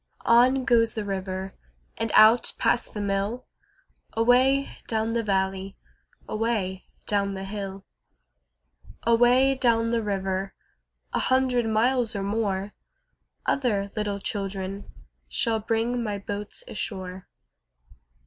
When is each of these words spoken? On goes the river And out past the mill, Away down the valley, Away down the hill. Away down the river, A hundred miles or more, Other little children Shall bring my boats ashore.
On 0.25 0.65
goes 0.65 0.95
the 0.95 1.05
river 1.05 1.53
And 1.95 2.11
out 2.15 2.53
past 2.57 2.95
the 2.95 3.01
mill, 3.01 3.45
Away 4.13 4.75
down 4.87 5.13
the 5.13 5.21
valley, 5.21 5.77
Away 6.27 6.87
down 7.05 7.35
the 7.35 7.43
hill. 7.43 7.85
Away 9.03 9.53
down 9.53 9.91
the 9.91 10.01
river, 10.01 10.55
A 11.13 11.19
hundred 11.19 11.67
miles 11.67 12.15
or 12.15 12.23
more, 12.23 12.73
Other 13.45 13.91
little 13.95 14.17
children 14.17 14.87
Shall 15.29 15.59
bring 15.59 16.01
my 16.01 16.17
boats 16.17 16.63
ashore. 16.67 17.27